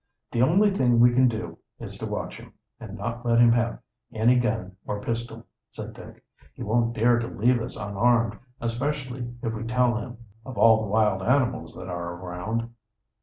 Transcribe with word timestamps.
"The 0.31 0.41
only 0.41 0.71
thing 0.71 0.99
we 0.99 1.13
can 1.13 1.27
do 1.27 1.59
is 1.77 1.99
to 1.99 2.07
watch 2.07 2.37
him, 2.37 2.53
and 2.79 2.97
not 2.97 3.23
let 3.23 3.37
him 3.37 3.51
have 3.51 3.77
any 4.11 4.35
gun 4.39 4.75
or 4.87 4.99
pistol," 4.99 5.45
said 5.69 5.93
Dick. 5.93 6.25
"He 6.55 6.63
won't 6.63 6.95
dare 6.95 7.19
to 7.19 7.27
leave 7.27 7.61
us, 7.61 7.75
unarmed, 7.75 8.39
especially 8.59 9.31
if 9.43 9.53
we 9.53 9.61
tell 9.63 9.97
him 9.97 10.17
of 10.43 10.57
all 10.57 10.81
the 10.81 10.89
wild 10.89 11.21
animals 11.21 11.75
that 11.75 11.87
are 11.87 12.13
around." 12.15 12.71